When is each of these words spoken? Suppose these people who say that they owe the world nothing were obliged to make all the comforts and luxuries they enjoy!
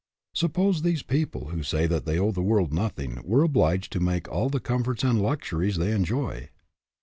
Suppose 0.33 0.81
these 0.81 1.03
people 1.03 1.49
who 1.49 1.61
say 1.61 1.85
that 1.85 2.05
they 2.05 2.17
owe 2.17 2.31
the 2.31 2.41
world 2.41 2.73
nothing 2.73 3.21
were 3.23 3.43
obliged 3.43 3.91
to 3.91 3.99
make 3.99 4.27
all 4.27 4.49
the 4.49 4.59
comforts 4.59 5.03
and 5.03 5.21
luxuries 5.21 5.75
they 5.77 5.91
enjoy! 5.91 6.49